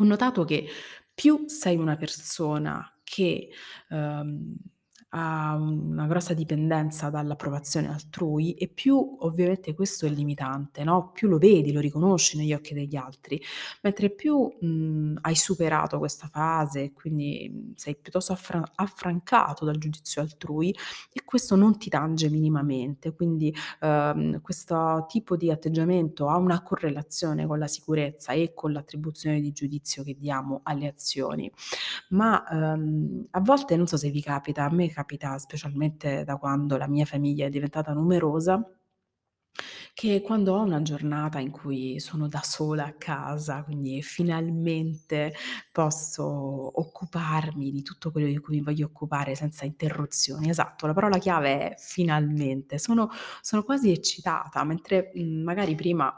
Ho 0.00 0.04
notato 0.04 0.44
che 0.44 0.66
più 1.14 1.44
sei 1.48 1.76
una 1.76 1.96
persona 1.96 2.98
che, 3.02 3.48
uhm 3.90 4.54
ha 5.10 5.54
una 5.56 6.06
grossa 6.06 6.34
dipendenza 6.34 7.08
dall'approvazione 7.10 7.88
altrui 7.88 8.52
e 8.54 8.68
più 8.68 9.16
ovviamente 9.20 9.74
questo 9.74 10.06
è 10.06 10.10
limitante, 10.10 10.84
no, 10.84 11.10
più 11.12 11.28
lo 11.28 11.38
vedi, 11.38 11.72
lo 11.72 11.80
riconosci 11.80 12.36
negli 12.36 12.52
occhi 12.52 12.74
degli 12.74 12.94
altri, 12.96 13.40
mentre 13.82 14.10
più, 14.10 14.48
mhmm, 14.60 15.18
hai 15.22 15.34
superato 15.34 15.98
questa 15.98 16.26
fase 16.28 16.82
e 16.84 16.92
quindi, 16.92 17.50
mhmm, 17.52 17.72
sei 17.74 17.96
piuttosto 17.96 18.32
affra 18.32 18.62
affrancato 18.74 19.64
dal 19.64 19.78
giudizio 19.78 20.20
altrui 20.22 20.74
e 21.12 21.22
questo 21.24 21.56
non 21.56 21.78
ti 21.78 21.88
tange 21.88 22.28
minimamente. 22.28 23.14
Quindi, 23.14 23.54
uhm, 23.80 24.40
questo 24.42 25.06
tipo 25.08 25.36
di 25.36 25.50
atteggiamento 25.50 26.28
ha 26.28 26.36
una 26.36 26.62
correlazione 26.62 27.46
con 27.46 27.58
la 27.58 27.66
sicurezza 27.66 28.32
e 28.32 28.52
con 28.54 28.72
l'attribuzione 28.72 29.40
di 29.40 29.52
giudizio 29.52 30.02
che 30.02 30.14
diamo 30.16 30.60
alle 30.64 30.86
azioni. 30.88 31.50
Ma, 32.10 32.44
uhm, 32.50 33.26
a 33.30 33.40
volte 33.40 33.76
non 33.76 33.86
so 33.86 33.96
se 33.96 34.10
vi 34.10 34.22
capita, 34.22 34.64
a 34.64 34.70
me 34.72 34.88
capita 34.98 35.38
specialmente 35.38 36.24
da 36.24 36.36
quando 36.36 36.76
la 36.76 36.88
mia 36.88 37.04
famiglia 37.04 37.46
è 37.46 37.50
diventata 37.50 37.92
numerosa, 37.92 38.60
che 39.94 40.20
quando 40.22 40.54
ho 40.54 40.62
una 40.62 40.82
giornata 40.82 41.38
in 41.38 41.50
cui 41.50 41.98
sono 42.00 42.28
da 42.28 42.40
sola 42.42 42.84
a 42.86 42.92
casa, 42.94 43.62
quindi 43.64 44.02
finalmente 44.02 45.34
posso 45.72 46.24
occuparmi 46.80 47.70
di 47.70 47.82
tutto 47.82 48.10
quello 48.10 48.26
di 48.28 48.38
cui 48.38 48.56
mi 48.58 48.62
voglio 48.62 48.86
occupare 48.86 49.34
senza 49.34 49.64
interruzioni. 49.64 50.48
Esatto, 50.48 50.86
la 50.86 50.92
parola 50.94 51.18
chiave 51.18 51.70
è 51.70 51.74
finalmente. 51.78 52.78
Sono 52.78 53.08
sono 53.40 53.62
quasi 53.62 53.90
eccitata, 53.90 54.62
mentre, 54.64 55.10
mhmm, 55.14 55.42
magari 55.42 55.74
prima, 55.74 56.12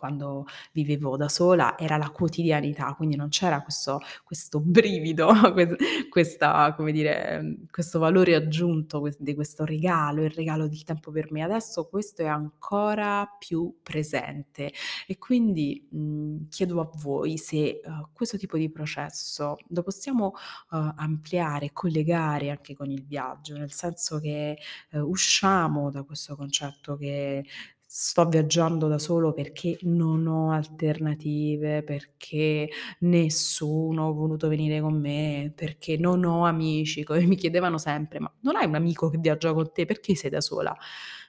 quando 0.00 0.46
vivevo 0.72 1.16
da 1.16 1.28
sola 1.28 1.78
era 1.78 1.96
la 1.96 2.10
quotidianità, 2.10 2.94
quindi 2.96 3.14
non 3.16 3.28
c'era 3.28 3.62
questo 3.62 4.00
questo 4.24 4.60
brivido, 4.60 5.28
questa 6.10 6.74
dire, 6.90 7.56
questo 7.70 7.98
valore 7.98 8.34
aggiunto 8.34 9.02
di 9.18 9.34
questo 9.34 9.64
regalo, 9.64 10.22
il 10.24 10.30
regalo 10.30 10.66
del 10.68 10.82
tempo 10.84 11.10
per 11.10 11.30
me. 11.32 11.42
Adesso 11.42 11.88
questo 11.88 12.22
è 12.22 12.26
ancora 12.26 13.26
più 13.38 13.78
presente 13.82 14.72
e 15.06 15.18
quindi, 15.18 15.86
mhmm, 15.90 16.48
chiedo 16.48 16.80
a 16.80 16.90
voi 17.02 17.36
se, 17.38 17.80
uhm, 17.84 18.10
questo 18.12 18.36
tipo 18.38 18.56
di 18.56 18.70
processo 18.70 19.56
lo 19.68 19.82
possiamo, 19.82 20.32
uhm, 20.70 20.94
ampliare, 20.96 21.70
collegare 21.72 22.50
anche 22.50 22.74
con 22.74 22.90
il 22.90 23.04
viaggio, 23.04 23.56
nel 23.56 23.72
senso 23.72 24.18
che, 24.18 24.56
uhm, 24.92 25.02
usciamo 25.08 25.90
da 25.90 26.02
questo 26.04 26.36
concetto 26.36 26.96
che 26.96 27.44
sto 27.92 28.24
viaggiando 28.28 28.86
da 28.86 28.98
solo 28.98 29.32
perché 29.32 29.78
non 29.82 30.26
ho 30.28 30.52
alternative, 30.52 31.82
perché 31.82 32.68
nessuno 33.00 34.08
ha 34.08 34.12
voluto 34.12 34.46
venire 34.48 34.80
con 34.80 34.94
me, 35.00 35.52
perché 35.54 35.96
non 35.96 36.24
ho 36.24 36.44
amici, 36.46 37.02
come 37.04 37.20
mi 37.26 37.36
chiedevano 37.36 37.78
sempre: 37.78 38.20
"Ma 38.20 38.32
non 38.42 38.56
hai 38.56 38.66
un 38.66 38.76
amico 38.76 39.08
che 39.08 39.18
viaggia 39.18 39.52
con 39.52 39.72
te, 39.72 39.84
perché 39.86 40.14
sei 40.14 40.30
da 40.30 40.40
sola?" 40.40 40.74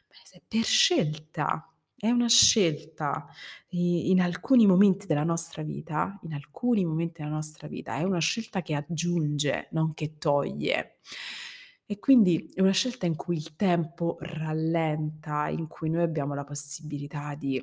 Beh, 0.07 0.41
per 0.47 0.63
scelta, 0.63 1.67
è 1.97 2.09
una 2.09 2.27
scelta. 2.27 3.25
In 3.69 4.19
alcuni 4.21 4.65
momenti 4.67 5.05
della 5.07 5.23
nostra 5.23 5.63
vita 5.63 6.19
in 6.23 6.33
alcuni 6.33 6.83
momenti 6.85 7.21
della 7.21 7.33
nostra 7.33 7.67
vita 7.67 7.95
è 7.97 8.03
una 8.03 8.19
scelta 8.19 8.61
che 8.61 8.73
aggiunge, 8.75 9.67
non 9.71 9.93
che 9.93 10.17
toglie. 10.17 10.97
E 11.91 11.99
quindi 11.99 12.49
è 12.53 12.61
una 12.61 12.71
scelta 12.71 13.05
in 13.05 13.17
cui 13.17 13.35
il 13.35 13.57
tempo 13.57 14.15
rallenta, 14.21 15.49
in 15.49 15.67
cui 15.67 15.89
noi 15.89 16.03
abbiamo 16.03 16.33
la 16.33 16.45
possibilità 16.45 17.35
di 17.35 17.61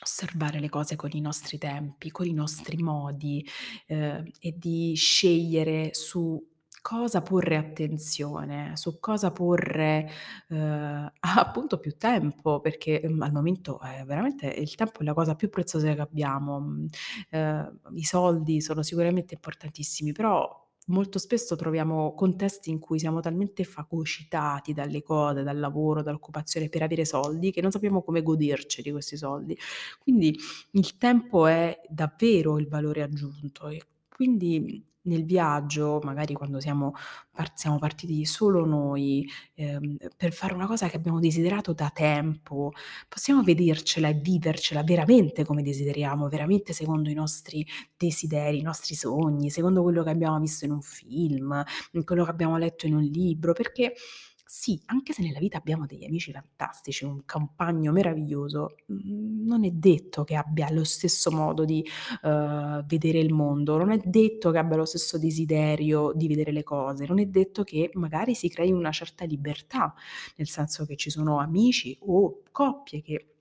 osservare 0.00 0.60
le 0.60 0.68
cose 0.68 0.94
con 0.94 1.10
i 1.12 1.20
nostri 1.20 1.58
tempi, 1.58 2.12
con 2.12 2.26
i 2.26 2.32
nostri 2.32 2.76
modi, 2.82 3.44
ehm, 3.86 4.30
e 4.40 4.54
di 4.56 4.94
scegliere 4.94 5.90
su 5.92 6.40
cosa 6.82 7.22
porre 7.22 7.56
attenzione, 7.56 8.76
su 8.76 9.00
cosa 9.00 9.32
porre, 9.32 10.08
ehm, 10.48 11.12
appunto 11.36 11.78
più 11.80 11.96
tempo, 11.96 12.60
perché, 12.60 13.00
mhmm, 13.04 13.22
al 13.22 13.32
momento 13.32 13.80
è 13.80 14.04
veramente 14.04 14.46
il 14.46 14.74
tempo 14.76 15.00
è 15.00 15.04
la 15.04 15.14
cosa 15.14 15.34
più 15.34 15.48
preziosa 15.50 15.92
che 15.94 16.00
abbiamo. 16.00 16.60
Mhmm, 16.60 16.86
ehm, 17.30 17.78
i 17.94 18.04
soldi 18.04 18.60
sono 18.60 18.82
sicuramente 18.82 19.34
importantissimi, 19.34 20.12
però 20.12 20.60
Molto 20.86 21.18
spesso 21.20 21.54
troviamo 21.54 22.12
contesti 22.14 22.70
in 22.70 22.80
cui 22.80 22.98
siamo 22.98 23.20
talmente 23.20 23.62
fagocitati 23.62 24.72
dalle 24.72 25.00
cose, 25.02 25.44
dal 25.44 25.58
lavoro, 25.58 26.02
dall'occupazione 26.02 26.68
per 26.68 26.82
avere 26.82 27.04
soldi, 27.04 27.52
che 27.52 27.60
non 27.60 27.70
sappiamo 27.70 28.02
come 28.02 28.20
goderci 28.22 28.82
di 28.82 28.90
questi 28.90 29.16
soldi. 29.16 29.56
Quindi 30.00 30.36
il 30.72 30.98
tempo 30.98 31.46
è 31.46 31.80
davvero 31.88 32.58
il 32.58 32.66
valore 32.66 33.02
aggiunto 33.02 33.68
e 33.68 33.80
quindi 34.08 34.84
nel 35.04 35.24
viaggio, 35.24 36.00
magari 36.04 36.34
quando 36.34 36.60
siamo 36.60 36.92
par 37.30 37.52
siamo 37.54 37.78
partiti 37.78 38.24
solo 38.24 38.64
noi, 38.66 39.26
ehm, 39.54 39.96
per 40.16 40.32
fare 40.32 40.54
una 40.54 40.66
cosa 40.66 40.88
che 40.88 40.96
abbiamo 40.96 41.18
desiderato 41.20 41.72
da 41.72 41.90
tempo, 41.92 42.72
possiamo 43.08 43.42
vedercela 43.42 44.08
e 44.08 44.14
vivercela 44.14 44.82
veramente 44.82 45.44
come 45.44 45.62
desideriamo, 45.62 46.28
veramente 46.28 46.72
secondo 46.72 47.08
i 47.10 47.14
nostri 47.14 47.66
desideri, 47.96 48.58
i 48.58 48.62
nostri 48.62 48.94
sogni, 48.94 49.50
secondo 49.50 49.82
quello 49.82 50.02
che 50.02 50.10
abbiamo 50.10 50.38
visto 50.40 50.64
in 50.64 50.72
un 50.72 50.82
film, 50.82 51.62
quello 52.04 52.24
che 52.24 52.30
abbiamo 52.30 52.56
letto 52.58 52.86
in 52.86 52.94
un 52.94 53.02
libro, 53.02 53.52
perché 53.52 53.94
sì, 54.54 54.78
anche 54.86 55.14
se 55.14 55.22
nella 55.22 55.38
vita 55.38 55.56
abbiamo 55.56 55.86
degli 55.86 56.04
amici 56.04 56.30
fantastici, 56.30 57.04
un 57.06 57.24
compagno 57.24 57.90
meraviglioso, 57.90 58.74
mhmm, 58.86 59.46
non 59.46 59.64
è 59.64 59.70
detto 59.70 60.24
che 60.24 60.34
abbia 60.36 60.70
lo 60.70 60.84
stesso 60.84 61.30
modo 61.30 61.64
di, 61.64 61.82
uhm, 62.22 62.84
vedere 62.86 63.18
il 63.18 63.32
mondo, 63.32 63.78
non 63.78 63.90
è 63.92 63.98
detto 64.04 64.50
che 64.50 64.58
abbia 64.58 64.76
lo 64.76 64.84
stesso 64.84 65.16
desiderio 65.18 66.12
di 66.14 66.28
vedere 66.28 66.52
le 66.52 66.62
cose, 66.64 67.06
non 67.06 67.18
è 67.18 67.24
detto 67.26 67.62
che 67.64 67.88
magari 67.94 68.34
si 68.34 68.50
crei 68.50 68.70
una 68.72 68.90
certa 68.92 69.24
libertà, 69.24 69.94
nel 70.36 70.48
senso 70.48 70.84
che 70.84 70.96
ci 70.96 71.08
sono 71.08 71.38
amici 71.40 71.96
o 72.02 72.42
coppie 72.50 73.00
che 73.00 73.31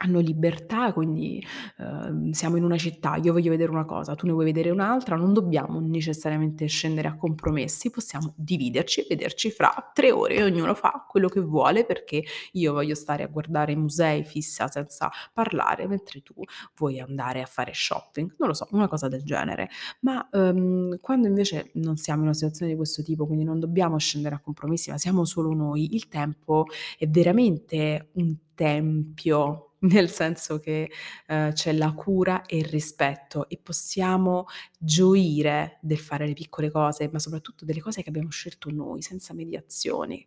hanno 0.00 0.20
libertà, 0.20 0.92
quindi, 0.92 1.44
uhm, 1.78 2.30
siamo 2.30 2.56
in 2.56 2.62
una 2.64 2.76
città, 2.78 3.16
io 3.16 3.32
voglio 3.32 3.50
vedere 3.50 3.70
una 3.72 3.84
cosa, 3.84 4.14
tu 4.14 4.26
ne 4.26 4.32
vuoi 4.32 4.44
vedere 4.44 4.70
un'altra, 4.70 5.16
non 5.16 5.32
dobbiamo 5.32 5.80
necessariamente 5.80 6.66
scendere 6.66 7.08
a 7.08 7.16
compromessi, 7.16 7.90
possiamo 7.90 8.32
dividerci 8.36 9.00
e 9.00 9.06
vederci 9.08 9.50
fra 9.50 9.90
3 9.92 10.12
ore 10.12 10.42
ognuno 10.44 10.74
fa 10.74 11.04
quello 11.08 11.28
che 11.28 11.40
vuole, 11.40 11.84
perché 11.84 12.22
io 12.52 12.72
voglio 12.72 12.94
stare 12.94 13.24
a 13.24 13.26
guardare 13.26 13.74
musei 13.74 14.22
fissa 14.24 14.68
senza 14.68 15.10
parlare, 15.32 15.86
mentre 15.88 16.22
tu 16.22 16.34
vuoi 16.76 17.00
andare 17.00 17.42
a 17.42 17.46
fare 17.46 17.72
shopping. 17.74 18.34
Non 18.38 18.48
lo 18.48 18.54
so, 18.54 18.68
una 18.72 18.86
cosa 18.88 19.08
del 19.08 19.22
genere. 19.24 19.68
Ma, 20.00 20.28
uhm, 20.30 20.98
quando 21.00 21.26
invece 21.26 21.70
non 21.74 21.96
siamo 21.96 22.20
in 22.20 22.26
una 22.26 22.34
situazione 22.34 22.70
di 22.70 22.76
questo 22.76 23.02
tipo, 23.02 23.26
quindi 23.26 23.44
non 23.44 23.58
dobbiamo 23.58 23.98
scendere 23.98 24.36
a 24.36 24.40
compromessi, 24.40 24.90
ma 24.90 24.98
siamo 24.98 25.24
solo 25.24 25.52
noi, 25.54 25.94
il 25.94 26.08
tempo 26.08 26.66
è 26.98 27.08
veramente 27.08 28.10
un 28.14 28.36
tempio 28.54 29.67
nel 29.80 30.10
senso 30.10 30.58
che, 30.58 30.90
ehm, 31.26 31.52
c'è 31.52 31.72
la 31.72 31.92
cura 31.92 32.44
e 32.46 32.58
il 32.58 32.64
rispetto 32.64 33.48
e 33.48 33.58
possiamo 33.62 34.46
gioire 34.78 35.78
del 35.82 35.98
fare 35.98 36.26
le 36.26 36.32
piccole 36.34 36.70
cose, 36.70 37.08
ma 37.12 37.18
soprattutto 37.18 37.64
delle 37.64 37.80
cose 37.80 38.02
che 38.02 38.08
abbiamo 38.08 38.30
scelto 38.30 38.70
noi, 38.70 39.02
senza 39.02 39.34
mediazioni. 39.34 40.26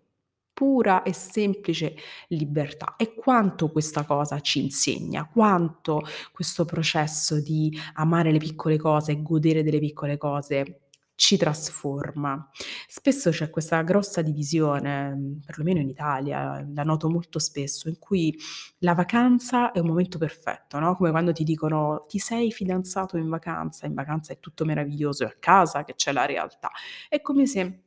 Pura 0.53 1.01
e 1.03 1.13
semplice 1.13 1.95
libertà. 2.29 2.95
E 2.97 3.15
quanto 3.15 3.71
questa 3.71 4.05
cosa 4.05 4.39
ci 4.41 4.61
insegna, 4.61 5.27
quanto 5.27 6.01
questo 6.31 6.65
processo 6.65 7.41
di 7.41 7.75
amare 7.95 8.31
le 8.31 8.37
piccole 8.37 8.77
cose, 8.77 9.21
godere 9.21 9.63
delle 9.63 9.79
piccole 9.79 10.17
cose 10.17 10.81
ci 11.21 11.37
trasforma. 11.37 12.49
Spesso 12.87 13.29
c'è 13.29 13.51
questa 13.51 13.79
grossa 13.83 14.23
divisione, 14.23 15.13
mhmm, 15.13 15.39
perlomeno 15.45 15.79
in 15.79 15.87
Italia, 15.87 16.65
la 16.73 16.81
noto 16.83 17.09
molto 17.11 17.37
spesso, 17.37 17.87
in 17.89 17.99
cui 17.99 18.35
la 18.79 18.95
vacanza 18.95 19.71
è 19.71 19.77
un 19.77 19.85
momento 19.87 20.17
perfetto, 20.17 20.79
no, 20.79 20.95
come 20.95 21.11
quando 21.11 21.31
ti 21.31 21.43
dicono: 21.43 22.05
"Ti 22.07 22.17
sei 22.17 22.51
fidanzato 22.51 23.17
in 23.17 23.29
vacanza?" 23.29 23.85
In 23.85 23.93
vacanza 23.93 24.33
è 24.33 24.39
tutto 24.39 24.65
meraviglioso, 24.65 25.23
è 25.23 25.27
a 25.27 25.35
casa 25.39 25.83
che 25.83 25.93
c'è 25.93 26.11
la 26.11 26.25
realtà. 26.25 26.71
È 27.07 27.21
come 27.21 27.45
se 27.45 27.83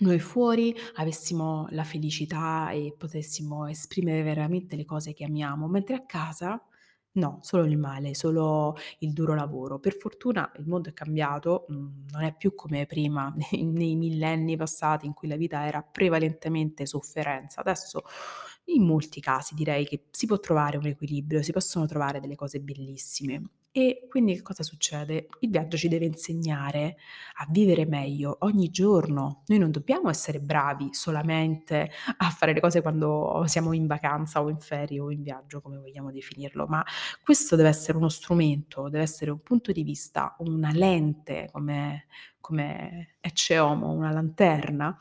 noi 0.00 0.18
fuori 0.20 0.74
avessimo 0.96 1.66
la 1.70 1.82
felicità 1.84 2.70
e 2.72 2.94
potessimo 2.98 3.66
esprimere 3.68 4.22
veramente 4.22 4.76
le 4.76 4.84
cose 4.84 5.14
che 5.14 5.24
amiamo, 5.24 5.66
mentre 5.66 5.96
a 5.96 6.04
casa 6.04 6.62
no, 7.16 7.38
solo 7.42 7.64
il 7.64 7.76
male, 7.78 8.14
solo 8.14 8.74
il 9.00 9.12
duro 9.12 9.34
lavoro. 9.34 9.78
Per 9.78 9.94
fortuna 9.96 10.50
il 10.58 10.66
mondo 10.66 10.88
è 10.88 10.92
cambiato, 10.92 11.66
mhmm, 11.68 12.06
non 12.12 12.22
è 12.22 12.34
più 12.36 12.54
come 12.54 12.86
prima, 12.86 13.34
nei 13.52 13.96
millenni 13.96 14.56
passati 14.56 15.06
in 15.06 15.12
cui 15.14 15.28
la 15.28 15.36
vita 15.36 15.66
era 15.66 15.82
prevalentemente 15.82 16.86
sofferenza. 16.86 17.60
Adesso 17.60 18.02
in 18.66 18.84
molti 18.84 19.20
casi 19.20 19.54
direi 19.54 19.86
che 19.86 20.06
si 20.10 20.26
può 20.26 20.38
trovare 20.38 20.76
un 20.76 20.86
equilibrio, 20.86 21.42
si 21.42 21.52
possono 21.52 21.86
trovare 21.86 22.20
delle 22.20 22.34
cose 22.34 22.60
bellissime. 22.60 23.42
E 23.78 24.06
quindi 24.08 24.34
che 24.34 24.40
cosa 24.40 24.62
succede? 24.62 25.26
Il 25.40 25.50
viaggio 25.50 25.76
ci 25.76 25.88
deve 25.88 26.06
insegnare 26.06 26.96
a 27.34 27.46
vivere 27.50 27.84
meglio 27.84 28.38
ogni 28.40 28.70
giorno. 28.70 29.42
Noi 29.48 29.58
non 29.58 29.70
dobbiamo 29.70 30.08
essere 30.08 30.40
bravi 30.40 30.94
solamente 30.94 31.90
a 32.16 32.30
fare 32.30 32.54
le 32.54 32.60
cose 32.60 32.80
quando 32.80 33.44
siamo 33.44 33.74
in 33.74 33.86
vacanza 33.86 34.42
o 34.42 34.48
in 34.48 34.58
ferie 34.58 34.98
o 34.98 35.10
in 35.10 35.20
viaggio, 35.20 35.60
come 35.60 35.76
vogliamo 35.76 36.10
definirlo, 36.10 36.64
ma 36.66 36.82
questo 37.22 37.54
deve 37.54 37.68
essere 37.68 37.98
uno 37.98 38.08
strumento, 38.08 38.88
deve 38.88 39.04
essere 39.04 39.30
un 39.30 39.42
punto 39.42 39.72
di 39.72 39.82
vista, 39.82 40.34
una 40.38 40.70
lente 40.72 41.50
come 41.52 42.06
come 42.40 43.16
Ecce 43.20 43.58
una 43.58 44.10
lanterna 44.10 44.96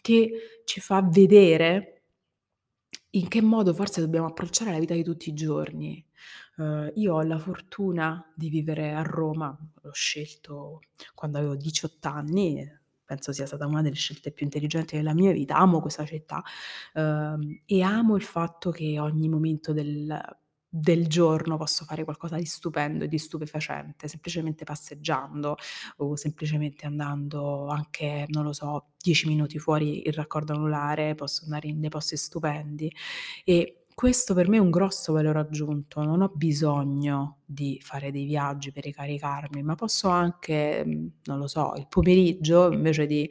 che 0.00 0.60
ci 0.64 0.78
fa 0.80 1.02
vedere 1.02 2.02
in 3.14 3.28
che 3.28 3.42
modo 3.42 3.74
forse 3.74 4.00
dobbiamo 4.00 4.26
approcciare 4.28 4.70
la 4.70 4.78
vita 4.78 4.94
di 4.94 5.02
tutti 5.02 5.28
i 5.28 5.34
giorni. 5.34 6.04
Uhm, 6.62 6.90
io 6.96 7.14
ho 7.14 7.22
la 7.22 7.38
fortuna 7.38 8.24
di 8.36 8.48
vivere 8.48 8.92
a 8.94 9.02
Roma, 9.02 9.56
l'ho 9.82 9.92
scelto 9.92 10.80
quando 11.14 11.38
avevo 11.38 11.56
18 11.56 12.04
anni 12.08 12.80
penso 13.04 13.32
sia 13.32 13.46
stata 13.46 13.66
una 13.66 13.82
delle 13.82 13.94
scelte 13.96 14.30
più 14.32 14.44
intelligenti 14.46 14.96
della 14.96 15.12
mia 15.14 15.32
vita. 15.32 15.56
Amo 15.56 15.80
questa 15.80 16.04
città, 16.06 16.42
uhm, 16.94 17.60
e 17.66 17.82
amo 17.82 18.16
il 18.16 18.22
fatto 18.22 18.70
che 18.70 18.98
ogni 19.00 19.28
momento 19.28 19.72
del 19.72 20.20
del 20.74 21.06
giorno 21.06 21.58
posso 21.58 21.84
fare 21.84 22.02
qualcosa 22.02 22.36
di 22.36 22.46
stupendo 22.46 23.04
e 23.04 23.08
di 23.08 23.18
stupefacente, 23.18 24.08
semplicemente 24.08 24.64
passeggiando 24.64 25.56
o 25.98 26.16
semplicemente 26.16 26.86
andando 26.86 27.66
anche, 27.66 28.24
non 28.28 28.44
lo 28.44 28.54
so, 28.54 28.92
10 28.98 29.28
minuti 29.28 29.58
fuori 29.58 30.06
il 30.06 30.14
raccordo 30.14 30.54
anulare, 30.54 31.14
posso 31.14 31.44
andare 31.44 31.68
in 31.68 31.78
dei 31.80 31.90
posti 31.90 32.16
stupendi 32.16 32.90
e 33.44 33.81
questo 33.94 34.34
per 34.34 34.48
me 34.48 34.56
è 34.56 34.60
un 34.60 34.70
grosso 34.70 35.12
valore 35.12 35.38
aggiunto. 35.40 36.02
Non 36.02 36.22
ho 36.22 36.30
bisogno 36.34 37.38
di 37.52 37.78
fare 37.82 38.10
dei 38.10 38.24
viaggi 38.24 38.72
per 38.72 38.84
ricaricarmi, 38.84 39.62
ma 39.62 39.74
posso 39.74 40.08
anche, 40.08 40.82
mhmm, 40.84 41.10
non 41.24 41.38
lo 41.38 41.46
so, 41.46 41.72
il 41.76 41.86
pomeriggio 41.88 42.70
invece 42.72 43.06
di, 43.06 43.28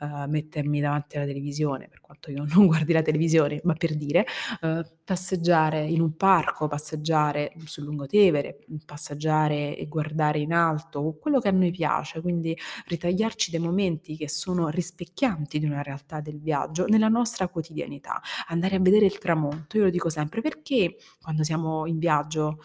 uhm, 0.00 0.26
mettermi 0.28 0.80
davanti 0.80 1.16
alla 1.16 1.26
televisione, 1.26 1.88
per 1.88 2.00
quanto 2.00 2.30
io 2.30 2.44
non 2.54 2.66
guardi 2.66 2.92
la 2.92 3.02
televisione, 3.02 3.60
ma 3.64 3.74
per 3.74 3.94
dire, 3.96 4.24
uhm, 4.62 4.82
passeggiare 5.04 5.84
in 5.86 6.00
un 6.00 6.16
parco, 6.16 6.66
passeggiare 6.68 7.52
sul 7.64 7.84
lungotevere, 7.84 8.58
passeggiare 8.84 9.76
e 9.76 9.86
guardare 9.86 10.38
in 10.38 10.52
alto 10.52 11.16
quello 11.20 11.40
che 11.40 11.48
a 11.48 11.52
noi 11.52 11.70
piace, 11.70 12.20
quindi 12.20 12.56
ritagliarci 12.86 13.50
dei 13.50 13.60
momenti 13.60 14.16
che 14.16 14.28
sono 14.28 14.68
rispecchianti 14.68 15.58
di 15.58 15.66
una 15.66 15.82
realtà 15.82 16.20
del 16.20 16.40
viaggio 16.40 16.86
nella 16.86 17.08
nostra 17.08 17.48
quotidianità. 17.48 18.20
Andare 18.48 18.76
a 18.76 18.80
vedere 18.80 19.06
il 19.06 19.18
tramonto, 19.18 19.76
io 19.76 19.84
lo 19.84 19.90
dico 19.90 20.08
sempre, 20.08 20.40
perché 20.40 20.96
quando 21.20 21.42
siamo 21.44 21.86
in 21.86 21.98
viaggio 21.98 22.58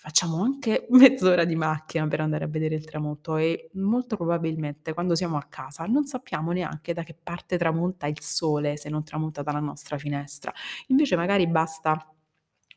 facciamo 0.00 0.42
anche 0.42 0.86
mezz'ora 0.92 1.44
di 1.44 1.54
macchina 1.56 2.08
per 2.08 2.20
andare 2.20 2.44
a 2.44 2.48
vedere 2.48 2.74
il 2.74 2.86
tramonto 2.86 3.36
e 3.36 3.68
molto 3.74 4.16
probabilmente 4.16 4.94
quando 4.94 5.14
siamo 5.14 5.36
a 5.36 5.44
casa 5.46 5.84
non 5.84 6.06
sappiamo 6.06 6.52
neanche 6.52 6.94
da 6.94 7.02
che 7.02 7.14
parte 7.22 7.58
tramonta 7.58 8.06
il 8.06 8.18
sole 8.20 8.78
se 8.78 8.88
non 8.88 9.04
tramonta 9.04 9.42
dalla 9.42 9.60
nostra 9.60 9.98
finestra. 9.98 10.52
Invece 10.86 11.16
magari 11.16 11.46
basta 11.46 12.02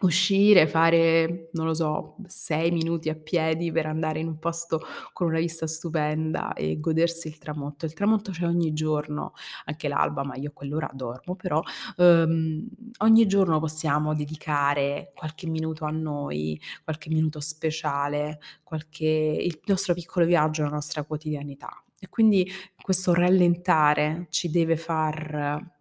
Uscire, 0.03 0.67
fare, 0.67 1.47
non 1.53 1.65
lo 1.65 1.73
so, 1.73 2.17
6 2.27 2.71
minuti 2.71 3.07
a 3.07 3.15
piedi 3.15 3.71
per 3.71 3.85
andare 3.85 4.19
in 4.19 4.27
un 4.27 4.37
posto 4.37 4.81
con 5.13 5.27
una 5.27 5.39
vista 5.39 5.65
stupenda 5.65 6.51
e 6.51 6.77
godersi 6.77 7.29
il 7.29 7.37
tramonto. 7.37 7.85
Il 7.85 7.93
tramonto 7.93 8.31
c'è 8.31 8.45
ogni 8.45 8.73
giorno, 8.73 9.31
anche 9.63 9.87
l'alba, 9.87 10.25
ma 10.25 10.35
io 10.35 10.49
a 10.49 10.51
quell'ora 10.51 10.89
dormo, 10.93 11.35
però, 11.35 11.61
uhm, 11.95 12.67
ogni 12.97 13.25
giorno 13.27 13.61
possiamo 13.61 14.13
dedicare 14.13 15.13
qualche 15.15 15.47
minuto 15.47 15.85
a 15.85 15.89
noi, 15.91 16.59
qualche 16.83 17.07
minuto 17.07 17.39
speciale, 17.39 18.39
qualche 18.61 19.05
il 19.05 19.57
nostro 19.67 19.93
piccolo 19.93 20.25
viaggio, 20.25 20.63
la 20.63 20.69
nostra 20.69 21.03
quotidianità. 21.03 21.81
E 21.97 22.09
quindi 22.09 22.45
questo 22.81 23.13
rallentare 23.13 24.27
ci 24.31 24.49
deve 24.49 24.75
far 24.75 25.31
Ehm, 25.35 25.71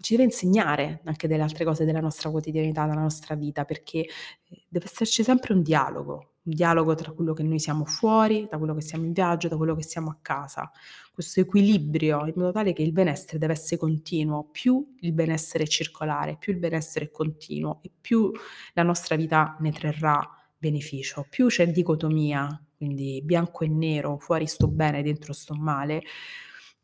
ci 0.00 0.12
deve 0.16 0.24
insegnare 0.24 1.00
anche 1.04 1.28
delle 1.28 1.42
altre 1.42 1.64
cose 1.64 1.84
della 1.84 2.00
nostra 2.00 2.30
quotidianità, 2.30 2.86
della 2.86 3.00
nostra 3.00 3.34
vita, 3.34 3.64
perché, 3.64 3.98
ehm, 3.98 4.58
deve 4.68 4.84
esserci 4.86 5.22
sempre 5.22 5.52
un 5.54 5.62
dialogo, 5.62 6.14
un 6.42 6.54
dialogo 6.54 6.94
tra 6.94 7.12
quello 7.12 7.34
che 7.34 7.42
noi 7.42 7.58
siamo 7.58 7.84
fuori, 7.84 8.46
da 8.50 8.56
quello 8.58 8.74
che 8.74 8.80
siamo 8.80 9.04
in 9.04 9.12
viaggio, 9.12 9.48
da 9.48 9.56
quello 9.56 9.74
che 9.74 9.82
siamo 9.82 10.10
a 10.10 10.18
casa. 10.22 10.70
Questo 11.12 11.40
equilibrio 11.40 12.24
in 12.26 12.32
modo 12.36 12.52
tale 12.52 12.72
che 12.72 12.82
il 12.82 12.92
benessere 12.92 13.38
deve 13.38 13.52
essere 13.52 13.76
continuo, 13.78 14.48
più 14.50 14.94
il 15.00 15.12
benessere 15.12 15.64
è 15.64 15.66
circolare, 15.66 16.36
più 16.38 16.52
il 16.52 16.58
benessere 16.58 17.06
è 17.06 17.10
continuo 17.10 17.80
e 17.82 17.90
più 18.00 18.30
la 18.74 18.82
nostra 18.82 19.16
vita 19.16 19.56
ne 19.60 19.72
trarrà 19.72 20.26
beneficio, 20.56 21.26
più 21.28 21.46
c'è 21.48 21.70
dicotomia, 21.70 22.62
quindi 22.76 23.20
bianco 23.22 23.64
e 23.64 23.68
nero, 23.68 24.18
fuori 24.18 24.46
sto 24.46 24.68
bene, 24.68 25.02
dentro 25.02 25.32
sto 25.34 25.54
male, 25.54 26.02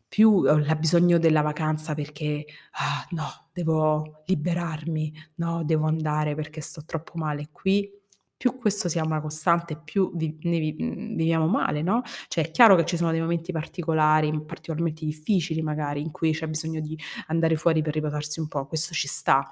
più 0.08 0.30
ho 0.46 0.58
la 0.58 0.74
bisogno 0.76 1.18
della 1.18 1.42
vacanza 1.42 1.94
perché: 1.94 2.44
"Ah, 2.72 3.06
no, 3.10 3.48
devo 3.52 4.22
liberarmi, 4.26 5.12
no, 5.36 5.64
devo 5.64 5.86
andare 5.86 6.34
perché 6.34 6.60
sto 6.60 6.84
troppo 6.84 7.12
male 7.18 7.48
qui", 7.52 7.90
più 8.36 8.58
questo 8.58 8.88
sia 8.88 9.02
una 9.04 9.20
costante, 9.20 9.76
più 9.82 10.12
vi 10.14 10.36
ne 10.42 10.58
vi 10.58 10.74
mhmm, 10.78 11.16
viviamo 11.16 11.46
male, 11.48 11.82
no, 11.82 12.02
cioè 12.28 12.46
è 12.46 12.50
chiaro 12.50 12.76
che 12.76 12.84
ci 12.84 12.96
sono 12.96 13.10
dei 13.10 13.20
momenti 13.20 13.52
particolari, 13.52 14.30
particolarmente 14.44 15.04
difficili 15.06 15.62
magari, 15.62 16.00
in 16.02 16.10
cui 16.10 16.32
c'è 16.32 16.46
bisogno 16.46 16.80
di 16.80 16.98
andare 17.28 17.56
fuori 17.56 17.82
per 17.82 17.94
riposarsi 17.94 18.40
un 18.40 18.48
po', 18.48 18.66
questo 18.66 18.92
ci 18.94 19.08
sta, 19.08 19.48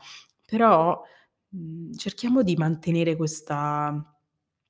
però, 0.47 1.01
mhmm, 1.51 1.95
cerchiamo 1.95 2.43
di 2.43 2.57
mantenere 2.57 3.17
questa 3.17 4.09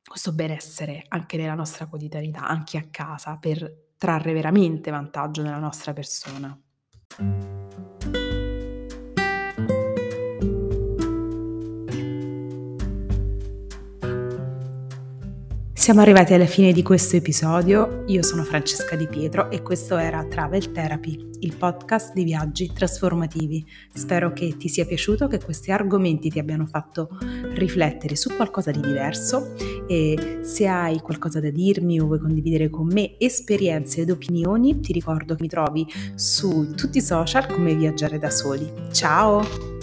questo 0.07 0.33
benessere 0.35 1.05
anche 1.09 1.37
nella 1.39 1.55
nostra 1.55 1.87
quotidianità, 1.87 2.47
anche 2.47 2.77
a 2.79 2.85
casa, 2.91 3.37
per 3.39 3.84
trarre 3.97 4.33
veramente 4.33 4.91
vantaggio 4.91 5.43
nella 5.43 5.59
nostra 5.59 5.93
persona. 5.93 6.59
Siamo 15.85 16.01
arrivati 16.01 16.33
alla 16.33 16.47
fine 16.47 16.73
di 16.73 16.83
questo 16.83 17.17
episodio, 17.17 18.05
io 18.07 18.23
sono 18.23 18.43
Francesca 18.43 18.97
Di 18.97 19.07
Pietro 19.07 19.51
e 19.51 19.61
questo 19.61 19.99
era 19.99 20.25
Travel 20.25 20.73
Therapy, 20.73 21.29
il 21.41 21.55
podcast 21.57 22.15
di 22.15 22.25
viaggi 22.25 22.73
trasformativi. 22.73 23.63
Spero 23.93 24.33
che 24.33 24.57
ti 24.57 24.71
sia 24.71 24.87
piaciuto, 24.87 25.27
che 25.27 25.39
questi 25.45 25.73
argomenti 25.73 26.31
ti 26.31 26.39
abbiano 26.39 26.65
fatto 26.65 27.11
riflettere 27.53 28.17
su 28.17 28.35
qualcosa 28.35 28.71
di 28.71 28.81
diverso 28.81 29.55
e 29.87 30.39
se 30.41 30.67
hai 30.67 31.01
qualcosa 31.01 31.39
da 31.39 31.51
dirmi 31.51 32.01
o 32.01 32.07
vuoi 32.07 32.19
condividere 32.19 32.71
con 32.71 32.87
me 32.87 33.19
esperienze 33.19 34.01
ed 34.01 34.11
opinioni, 34.11 34.81
ti 34.81 34.91
ricordo 34.91 35.35
che 35.35 35.43
mi 35.43 35.49
trovi 35.49 35.87
su 36.15 36.73
tutti 36.75 36.97
i 36.97 37.03
social 37.03 37.47
come 37.47 37.75
Viaggiare 37.75 38.19
da 38.19 38.31
Soli. 38.31 38.73
Ciao! 38.91 39.74